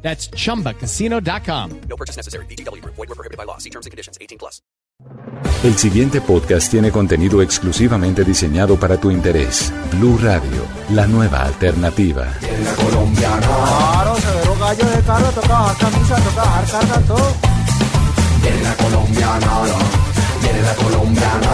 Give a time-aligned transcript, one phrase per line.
[0.00, 1.80] That's chumbacasino.com.
[1.88, 2.46] No purchase necessary.
[2.46, 2.82] BGW.
[2.84, 3.58] Void were prohibited by law.
[3.58, 4.16] See terms and conditions.
[4.20, 4.62] 18 plus.
[5.62, 9.72] El siguiente podcast tiene contenido exclusivamente diseñado para tu interés.
[9.92, 12.26] Blue Radio, la nueva alternativa.
[12.40, 17.34] Claro, severo gallo de carro, toca bajar camisa, toca bajar carga, todo.
[18.42, 19.50] Viene la colombiana,
[20.42, 21.50] viene la colombiana.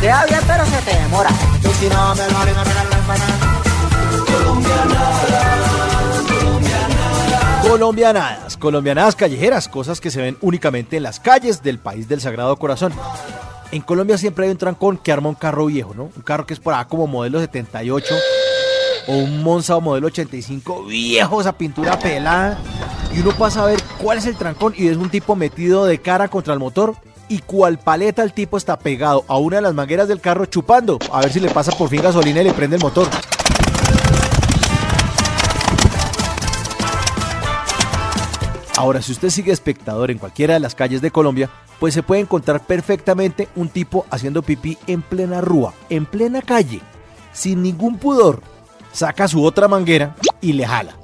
[0.00, 1.30] Bien, pero se te demora.
[1.62, 3.56] Y si no, me lo haré, me regalan la empanada.
[7.68, 12.56] Colombianadas, colombianadas callejeras, cosas que se ven únicamente en las calles del país del Sagrado
[12.56, 12.92] Corazón.
[13.72, 16.04] En Colombia siempre hay un trancón que arma un carro viejo, ¿no?
[16.04, 18.14] Un carro que es por acá como modelo 78
[19.08, 22.56] o un Monza o modelo 85 viejo, esa pintura pelada.
[23.12, 25.98] Y uno pasa a ver cuál es el trancón y es un tipo metido de
[25.98, 26.94] cara contra el motor
[27.28, 31.00] y cual paleta el tipo está pegado a una de las mangueras del carro chupando.
[31.12, 33.08] A ver si le pasa por fin gasolina y le prende el motor.
[38.76, 41.48] Ahora, si usted sigue espectador en cualquiera de las calles de Colombia,
[41.80, 46.82] pues se puede encontrar perfectamente un tipo haciendo pipí en plena rúa, en plena calle,
[47.32, 48.42] sin ningún pudor.
[48.92, 50.94] Saca su otra manguera y le jala.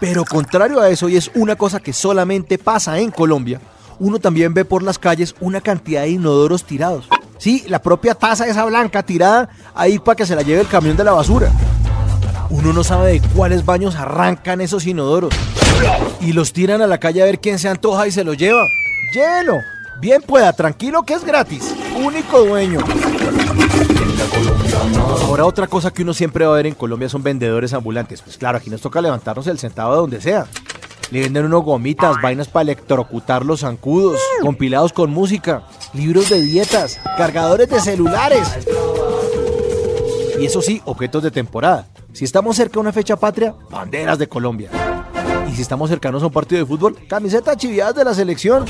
[0.00, 3.60] Pero contrario a eso, y es una cosa que solamente pasa en Colombia,
[3.98, 7.08] uno también ve por las calles una cantidad de inodoros tirados.
[7.38, 10.96] Sí, la propia taza esa blanca tirada ahí para que se la lleve el camión
[10.96, 11.50] de la basura.
[12.50, 15.34] Uno no sabe de cuáles baños arrancan esos inodoros.
[16.20, 18.64] Y los tiran a la calle a ver quién se antoja y se lo lleva.
[19.12, 19.58] Llévelo.
[20.00, 21.74] Bien pueda, tranquilo que es gratis.
[21.96, 22.80] Único dueño.
[25.22, 28.22] Ahora otra cosa que uno siempre va a ver en Colombia son vendedores ambulantes.
[28.22, 30.46] Pues claro, aquí nos toca levantarnos el centavo de donde sea.
[31.10, 35.62] Le venden unos gomitas, vainas para electrocutar los zancudos, compilados con música,
[35.94, 38.48] libros de dietas, cargadores de celulares.
[40.38, 41.86] Y eso sí, objetos de temporada.
[42.18, 44.68] Si estamos cerca de una fecha patria, banderas de Colombia.
[45.48, 48.64] Y si estamos cercanos a un partido de fútbol, camisetas chiviadas de la selección.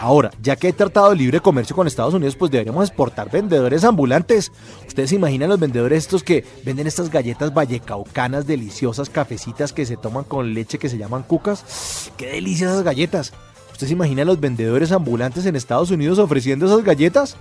[0.00, 3.82] Ahora, ya que hay tratado de libre comercio con Estados Unidos, pues deberíamos exportar vendedores
[3.82, 4.52] ambulantes.
[4.86, 9.96] Ustedes se imaginan los vendedores estos que venden estas galletas vallecaucanas deliciosas, cafecitas que se
[9.96, 12.12] toman con leche que se llaman cucas.
[12.16, 13.32] ¡Qué delicias esas galletas!
[13.72, 17.36] ¿Ustedes se imaginan los vendedores ambulantes en Estados Unidos ofreciendo esas galletas?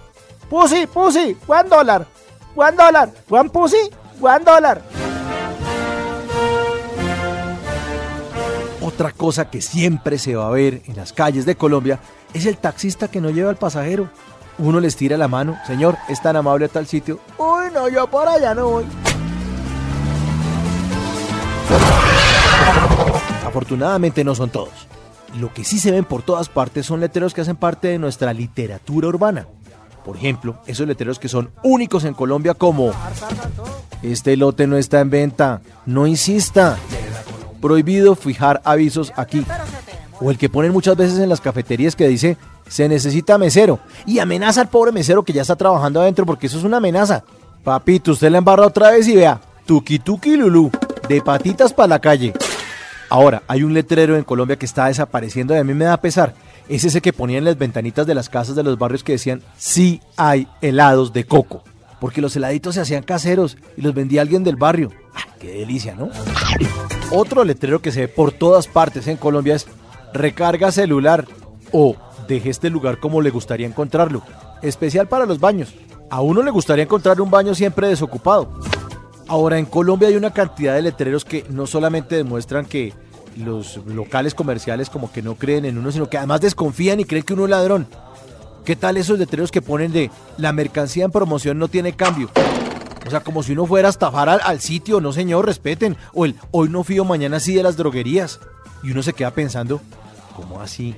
[0.50, 2.08] Pussy, pussy, one dólar,
[2.56, 4.82] one dólar, one pussy, one dólar.
[8.82, 12.00] Otra cosa que siempre se va a ver en las calles de Colombia
[12.34, 14.10] es el taxista que no lleva al pasajero.
[14.58, 17.20] Uno les tira la mano, señor, es tan amable a tal sitio.
[17.38, 18.86] Uy, no, yo por allá no voy.
[23.46, 24.88] Afortunadamente no son todos.
[25.40, 28.34] Lo que sí se ven por todas partes son letreros que hacen parte de nuestra
[28.34, 29.48] literatura urbana.
[30.04, 32.92] Por ejemplo, esos letreros que son únicos en Colombia como
[34.02, 36.78] Este lote no está en venta, no insista.
[37.62, 39.46] Prohibido fijar avisos aquí.
[40.20, 42.38] O el que ponen muchas veces en las cafeterías que dice
[42.68, 46.58] se necesita mesero y amenaza al pobre mesero que ya está trabajando adentro porque eso
[46.58, 47.24] es una amenaza.
[47.64, 50.72] Papito, usted la embarra otra vez y vea, tuki tuki lulú,
[51.08, 52.34] de patitas para la calle.
[53.10, 56.34] Ahora, hay un letrero en Colombia que está desapareciendo y a mí me da pesar.
[56.70, 59.42] Es ese que ponían en las ventanitas de las casas de los barrios que decían,
[59.58, 61.64] sí hay helados de coco.
[62.00, 64.92] Porque los heladitos se hacían caseros y los vendía alguien del barrio.
[65.14, 66.10] ¡Ah, ¡Qué delicia, ¿no?
[67.12, 69.68] Otro letrero que se ve por todas partes en Colombia es
[70.14, 71.28] recarga celular
[71.72, 71.96] o
[72.28, 74.24] deje este lugar como le gustaría encontrarlo.
[74.62, 75.74] Especial para los baños.
[76.10, 78.60] A uno le gustaría encontrar un baño siempre desocupado.
[79.28, 82.94] Ahora, en Colombia hay una cantidad de letreros que no solamente demuestran que
[83.38, 87.24] los locales comerciales como que no creen en uno, sino que además desconfían y creen
[87.24, 87.88] que uno es ladrón.
[88.66, 92.30] ¿Qué tal esos letreros que ponen de la mercancía en promoción no tiene cambio?
[93.06, 95.98] O sea, como si uno fuera a estafar al, sitio, no señor, respeten.
[96.14, 98.40] O el hoy no fío, mañana sí de las droguerías.
[98.82, 99.82] Y uno se queda pensando,
[100.36, 100.96] ¿cómo así?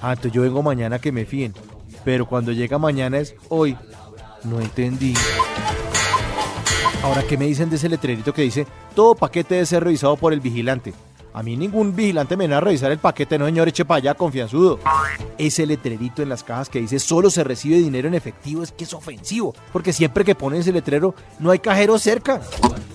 [0.00, 1.54] Ah, entonces yo vengo mañana que me fíen.
[2.04, 3.76] Pero cuando llega mañana es hoy.
[4.42, 5.14] No entendí.
[7.02, 10.32] Ahora, ¿qué me dicen de ese letrerito que dice todo paquete debe ser revisado por
[10.32, 10.92] el vigilante?
[11.32, 14.14] A mí ningún vigilante me viene a revisar el paquete, no señor, eche para allá,
[14.14, 14.80] confianzudo.
[15.38, 18.84] Ese letrerito en las cajas que dice solo se recibe dinero en efectivo es que
[18.84, 22.40] es ofensivo, porque siempre que ponen ese letrero no hay cajero cerca.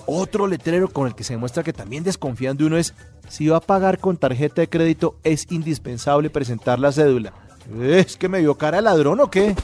[0.06, 2.94] Otro letrero con el que se demuestra que también desconfían de uno es
[3.28, 7.32] si va a pagar con tarjeta de crédito es indispensable presentar la cédula.
[7.82, 9.56] ¿Es que me vio cara ladrón o qué?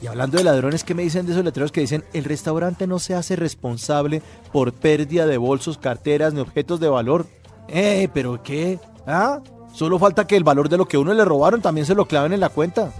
[0.00, 3.00] Y hablando de ladrones, ¿qué me dicen de esos letreros que dicen el restaurante no
[3.00, 4.22] se hace responsable
[4.52, 7.26] por pérdida de bolsos, carteras ni objetos de valor?
[7.68, 8.78] Eh, pero ¿qué?
[9.06, 9.40] ¿Ah?
[9.72, 12.32] Solo falta que el valor de lo que uno le robaron también se lo claven
[12.32, 12.92] en la cuenta.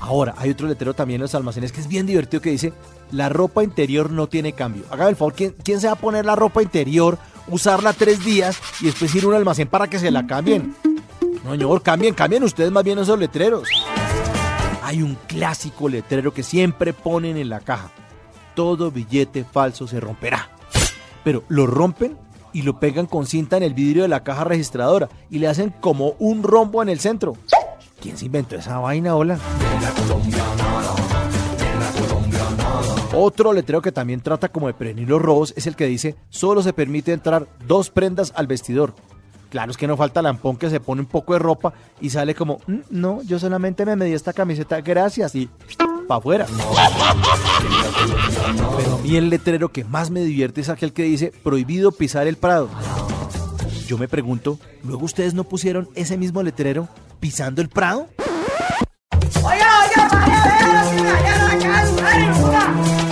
[0.00, 2.72] Ahora, hay otro letrero también en los almacenes que es bien divertido que dice,
[3.12, 4.84] la ropa interior no tiene cambio.
[4.90, 8.58] Hágame el favor, ¿quién, quién se va a poner la ropa interior, usarla tres días
[8.80, 10.74] y después ir a un almacén para que se la cambien?
[11.44, 13.68] No, señor, cambien, cambien ustedes más bien esos letreros.
[14.82, 17.90] Hay un clásico letrero que siempre ponen en la caja.
[18.54, 20.48] Todo billete falso se romperá.
[21.22, 22.16] Pero lo rompen
[22.52, 25.72] y lo pegan con cinta en el vidrio de la caja registradora y le hacen
[25.80, 27.34] como un rombo en el centro.
[28.00, 29.38] ¿Quién se inventó esa vaina, hola?
[33.12, 36.62] Otro letrero que también trata como de prevenir los robos es el que dice solo
[36.62, 38.94] se permite entrar dos prendas al vestidor.
[39.50, 42.36] Claro es que no falta lampón que se pone un poco de ropa y sale
[42.36, 45.50] como, "Mm, no, yo solamente me medí esta camiseta, gracias, y
[46.10, 46.46] para afuera.
[48.76, 52.26] Pero a mí el letrero que más me divierte es aquel que dice prohibido pisar
[52.26, 52.68] el prado.
[53.86, 56.88] Yo me pregunto, ¿luego ustedes no pusieron ese mismo letrero
[57.20, 58.08] pisando el prado?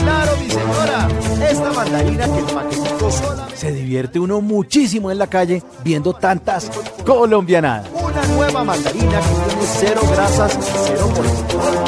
[0.02, 1.08] Claro, mi señora,
[1.48, 3.48] esta mandarina que el paquetico sola.
[3.54, 6.68] Se divierte uno muchísimo en la calle viendo tantas
[7.06, 7.88] colombianadas.
[7.92, 11.88] Una nueva mandarina que tiene cero grasas y cero colesterol.